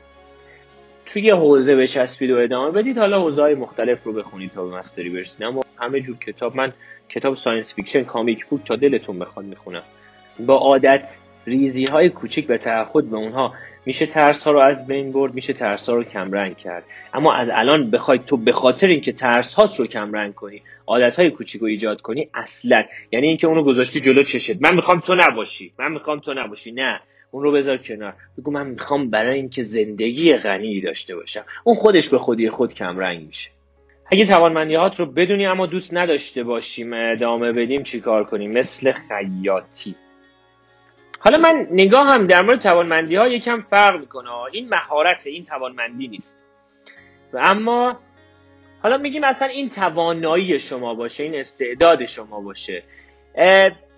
[1.06, 2.98] توی حوزه بچسبید و ادامه بدید.
[2.98, 5.44] حالا حوزه مختلف رو بخونید تا به mastery برسید.
[5.44, 6.74] اما همه جور کتاب من
[7.10, 9.84] کتاب science fiction comic book تا دلتون بخواد می‌خونم.
[10.40, 13.54] با عادت ریزی های کوچیک به تعهد به اونها.
[13.86, 16.84] میشه ترس ها رو از بین برد میشه ترس ها رو کمرنگ کرد.
[17.14, 21.30] اما از الان بخوای تو به خاطر اینکه ترس هات رو کمرنگ کنی عادت های
[21.32, 22.84] کوچیک رو ایجاد کنی اصلا.
[23.12, 24.62] یعنی اینکه اونو گذاشتی جلو چشت.
[24.62, 25.74] من می‌خوام تو نباشی.
[25.80, 26.72] من می‌خوام تو نباشی.
[26.72, 27.00] نه.
[27.34, 28.14] اون رو بذار کنار.
[28.38, 31.46] بگو من می‌خوام برای اینکه زندگی غنی داشته باشم.
[31.64, 33.50] اون خودش به خودی خود کمرنگ میشه.
[34.12, 39.96] اگه توانمندیات رو بدونی اما دوست نداشته باشیم ادامه بدیم چیکار کنیم؟ مثل خیاطی.
[41.20, 44.30] حالا من نگاه هم در مورد توانمندی ها یکم فرق می‌کنه.
[44.52, 46.38] این مهارت این توانمندی نیست.
[47.34, 48.00] و اما
[48.84, 52.84] حالا میگیم اصلا این توانایی شما باشه این استعداد شما باشه.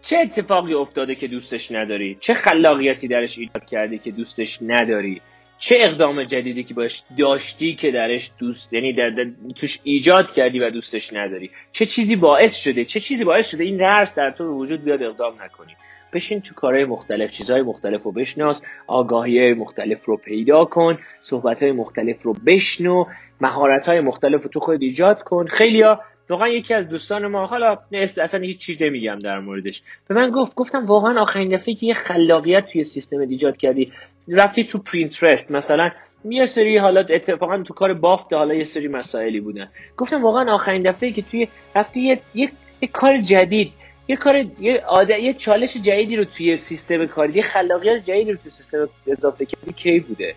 [0.05, 5.21] چه اتفاقی افتاده که دوستش نداری؟ چه خلاقیتی درش ایجاد کردی که دوستش نداری؟
[5.58, 9.25] چه اقدام جدیدی که باش داشتی که درش دوست یعنی در, در
[9.56, 13.77] توش ایجاد کردی و دوستش نداری؟ چه چیزی باعث شده؟ چه چیزی باعث شده این
[13.77, 15.75] درس در تو وجود بیاد اقدام نکنی؟
[16.13, 21.71] بشین تو کارهای مختلف چیزهای مختلف رو بشناس آگاهی مختلف رو پیدا کن صحبت های
[21.71, 23.06] مختلف رو بشنو
[23.41, 25.47] مهارت های مختلف رو تو خود ایجاد کن.
[25.47, 29.82] خیلیا واقعا یکی از دوستان ما حالا اصلا هیچ چیز نمیگم در موردش.
[30.08, 33.92] به من گفت گفتم واقعا آخرین دفعه که یه خلاقیت توی سیستم ایجاد کردی.
[34.28, 35.92] رفتی تو پرینترست مثلا
[36.26, 39.69] یه سری حالا اتفاقا تو کار بافت حالا یه سری مسائلی بودن.
[39.98, 42.52] گفتم واقعا آخرین دفعه که توی رفتی یه, یه،,
[42.82, 43.71] یه کار جدید
[44.08, 48.38] یه کار یه عادت یه چالش جدیدی رو توی سیستم کاری یه خلاقیت جدیدی رو
[48.38, 50.36] توی سیستم اضافه کردی کی بوده؟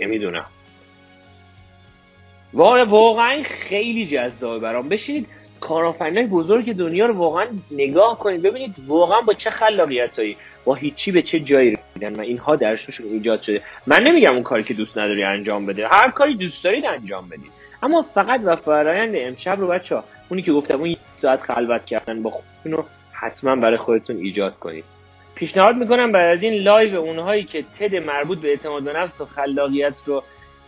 [0.00, 0.46] نمی‌دونم
[2.54, 4.88] واقعا خیلی جذابه برام.
[4.88, 5.26] بشینید
[5.60, 11.22] کارآفرینای بزرگ دنیا رو واقعا نگاه کنید ببینید واقعا با چه خلاقیتایی با هیچی به
[11.22, 13.62] چه جایی رسیدن و اینها درشون ایجاد شده.
[13.86, 17.50] من نمیگم اون کاری که دوست نداری انجام بده هر کاری دوست دارید انجام بدید.
[17.82, 21.86] اما فقط و فرایند امشب رو بچه ها اونی که گفتم اون یک ساعت خلوت
[21.86, 24.84] کردن با خودتون رو حتما برای خودتون ایجاد کنید.
[25.34, 29.24] پیشنهاد می‌کنم بعد از این live اونهایی که TED مربوط به اعتماد به نفس و
[29.24, 30.22] خلاقیت رو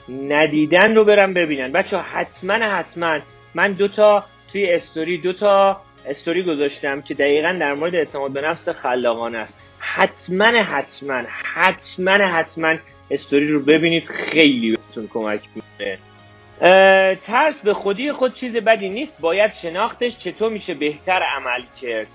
[0.08, 1.72] ندیدن رو برن ببینن.
[1.72, 3.18] بچه حتما حتما
[3.54, 9.38] من دوتا توی استوری دوتا استوری گذاشتم که دقیقا در مورد اعتماد به نفس خلاقانه
[9.38, 9.58] است.
[9.78, 11.22] حتما حتما
[11.54, 12.74] حتما حتما
[13.10, 15.98] استوری رو ببینید خیلی بهتون کمک می‌کنه.
[17.16, 19.16] ترس به خودی خود چیز بدی نیست.
[19.20, 22.06] باید شناختش چطور میشه بهتر عمل کرد.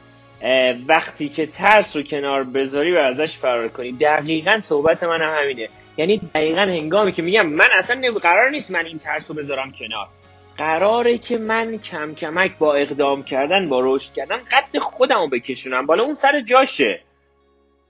[0.87, 3.91] وقتی که ترس رو کنار بذاری و ازش فرار کنی.
[3.91, 5.69] دقیقا صحبت من هم همینه.
[5.97, 10.07] یعنی دقیقا هنگامی که میگم من اصلا قرار نیست من این ترس رو بذارم کنار.
[10.57, 15.85] قراره که من کم کمک با اقدام کردن با رشد کردن قد خودم رو بکشونم.
[15.85, 17.01] بالا اون سر جاشه.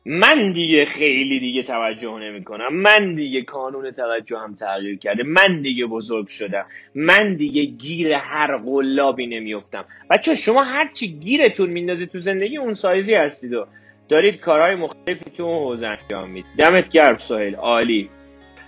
[0.05, 5.23] من دیگه خیلی دیگه توجه نمی کنم من دیگه کانون توجه هم تغییر کرده.
[5.23, 6.65] من دیگه بزرگ شدم.
[6.95, 13.13] من دیگه گیر هر قلابی نمیفتم بچه شما هرچی گیرتون میندازید تو زندگی اون سایزی
[13.13, 13.65] هستید و
[14.09, 16.51] دارید کارهای مختلفی تو اون حوزه انجام می‌دید.
[16.57, 18.09] دمت گرم سهیل عالی.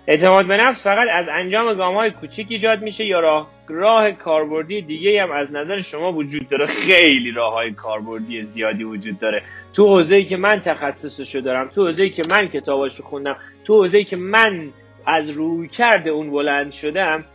[0.07, 4.81] اعتماد به نفس فقط از انجام گام های کوچیک ایجاد میشه یا راه راه کاربردی
[4.81, 9.43] دیگه هم از نظر شما وجود داره؟ خیلی راه های کاربردی زیادی وجود داره.
[9.73, 14.15] تو حوزه‌ای که من تخصصشو دارم تو حوزه‌ای که من کتاباشو خوندم تو حوزه‌ای که
[14.15, 14.69] من
[15.05, 17.25] از روی کرده اون بلند شدم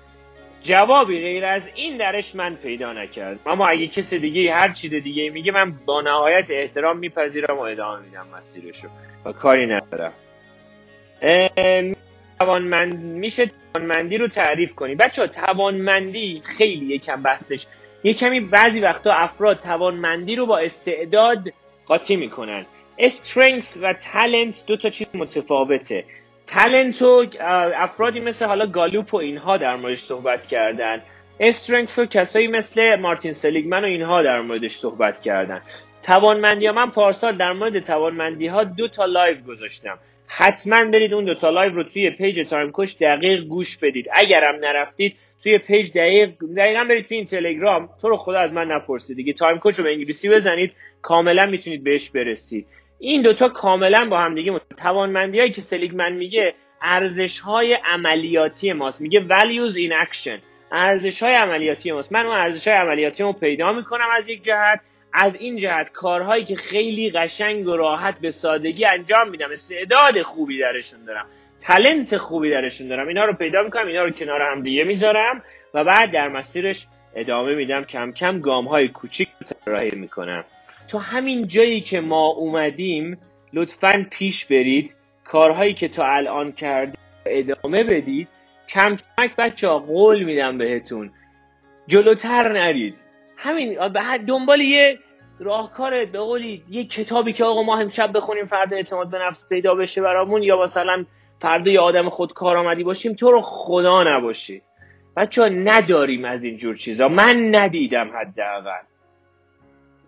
[0.63, 5.31] جوابی غیر از این درش من پیدا نکردم اما اگه کسی دیگه هر چیز دیگه
[5.31, 8.89] میگه من با نهایت احترام میپذیرم و ادامه میدم مسیرشو.
[9.25, 10.13] و کاری ندارم.
[12.41, 14.95] توانمند میشه توانمندی رو تعریف کنی.
[14.95, 17.67] بچه توانمندی خیلی یکم بحثش.
[18.05, 21.49] یه کمی بعضی وقتا افراد توانمندی رو با استعداد
[21.87, 22.67] قاطی می‌کنن.
[22.99, 26.05] استرنگث و تالنت دو تا چیز متفاوته.
[26.49, 27.27] تالنت و
[27.77, 31.03] افرادی مثل حالا گالوپ و اینها در موردش صحبت کردن.
[31.41, 35.61] استرنگث و کسایی مثل مارتین سلیگمن و اینها در موردش صحبت کردن.
[36.03, 39.99] توانمندی ها من پارسال در مورد توانمندی ها دو تا live گذاشتم.
[40.27, 44.07] حتما برید اون دوتا live رو توی page Time Coach دقیق گوش بدید.
[44.13, 47.89] اگرم نرفتید توی page دقیق دقیقا برید توی این تلگرام.
[48.03, 49.17] تو رو خدا از من نپرسید.
[49.17, 50.73] دیگه Time Coach رو به انگلیسی بزنید.
[51.03, 52.67] کاملا می‌تونید بهش برسید.
[52.99, 59.01] این دوتا کاملا با هم دیگه توانمندی هایی که سلیگمن میگه ارزش های عملیاتی ماست.
[59.01, 60.39] میگه values in action.
[60.73, 62.13] ارزش های عملیاتی ماست.
[62.13, 64.81] من اون ارزش های عملیاتی رو پیدا می‌کنم از یک جهت.
[65.13, 69.51] از این جهت کارهایی که خیلی قشنگ و راحت به سادگی انجام میدم.
[69.53, 71.27] استعداد خوبی درشون دارم.
[71.61, 73.09] تلنت خوبی درشون دارم.
[73.09, 75.43] اینا رو پیدا می‌کنم اینا رو کنار هم دیگه می‌ذارم
[75.75, 76.87] و بعد در مسیرش
[77.17, 77.85] ادامه میدم.
[77.85, 80.45] کم کم گام های کوچیک رو طراحی می‌کنم.
[80.89, 83.21] تو همین جایی که ما اومدیم
[83.53, 84.95] لطفا پیش برید.
[85.25, 88.29] کارهایی که تا الان کردید ادامه بدید.
[88.69, 91.11] کم کمک بچه ها قول میدم بهتون.
[91.87, 93.05] جلوتر نرید.
[93.37, 93.79] همین
[94.27, 94.99] دنبال یه
[95.41, 99.75] راهکار به قولی یه کتابی که آقا ما امشب بخونیم فردا اعتماد به نفس پیدا
[99.75, 101.05] بشه برامون یا مثلا
[101.41, 104.63] فردا یه آدم خود آمدی باشیم تو رو خدا نباشی.
[105.17, 107.09] بچه ها نداریم از این جور چیزا.
[107.09, 108.83] من ندیدم حداقل.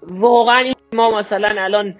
[0.02, 1.94] واقعا ما مثلا الان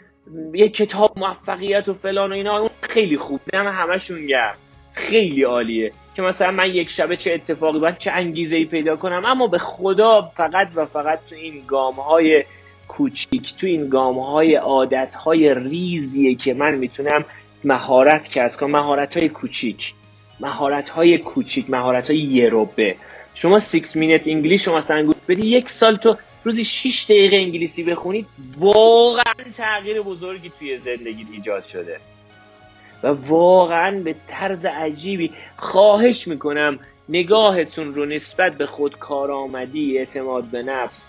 [0.55, 4.55] یه کتاب موفقیت و فلان و اینا اون خیلی خوب دم همشون گرم.
[4.93, 9.25] خیلی عالیه که مثلا من یک شبه چه اتفاقی باید چه انگیزه ای پیدا کنم.
[9.25, 12.45] اما به خدا فقط و فقط تو این گام های
[12.89, 17.25] کوچیک تو این گام های عادت های ریزیه که من می‌تونم
[17.65, 18.71] مهارت کسب کنم.
[18.71, 19.95] مهارت های کوچیک.
[20.41, 22.97] مهارت های کوچیک مهارت های یه روبه
[23.35, 27.85] شما 6 مینت انگلیش شما مثلا گوش بدی یک سال تو روزی 6 دقیقه انگلیسی
[27.85, 28.27] بخونید
[28.59, 32.01] واقعا تغییر بزرگی توی زندگی ایجاد شده.
[33.03, 36.79] و واقعا به طرز عجیبی خواهش می‌کنم
[37.09, 41.09] نگاهتون رو نسبت به خود کارآمدی اعتماد به نفس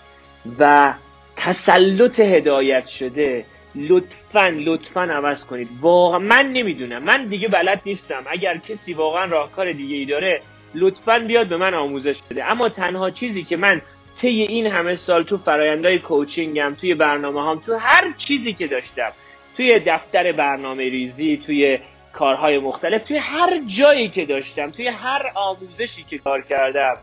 [0.58, 0.94] و
[1.36, 5.68] تسلط هدایت شده لطفا لطفا عوض کنید.
[5.80, 7.02] واقعا من نمی‌دونم.
[7.02, 8.24] من دیگه بلد نیستم.
[8.26, 10.42] اگر کسی واقعا راهکار دیگه ای داره
[10.74, 12.50] لطفا بیاد به من آموزش بده.
[12.50, 13.82] اما تنها چیزی که من
[14.16, 19.12] طی این همه سال تو فرایندهای کوچینگم توی برنامه هم تو هر چیزی که داشتم
[19.56, 21.78] توی دفتر برنامه ریزی توی
[22.12, 26.96] کارهای مختلف توی هر جایی که داشتم توی هر آموزشی که کار کردم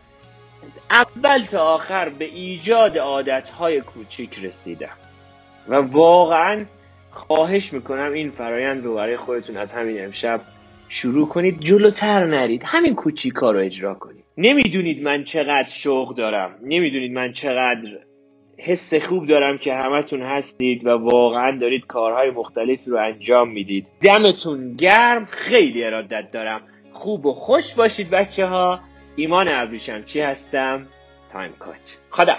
[0.90, 4.96] اول تا آخر به ایجاد عادتهای کوچیک رسیدم.
[5.68, 6.64] و واقعا
[7.10, 10.40] خواهش می‌کنم این فرایند رو برای خودتون از همین امشب
[10.88, 14.24] شروع کنید جلوتر نرید همین کوچیکا رو اجرا کنید.
[14.40, 16.58] نمی‌دونید من چقدر شوق دارم.
[16.62, 17.90] نمی‌دونید من چقدر
[18.58, 23.86] حس خوب دارم که همتون هستید و واقعا دارید کارهای مختلفی رو انجام می‌دید.
[24.02, 26.60] دمتون گرم خیلی ارادت دارم.
[26.92, 28.80] خوب و خوش باشید بچه ها
[29.16, 30.86] ایمان ابریشم چی هستم؟
[31.32, 32.34] تایم کوچ خدا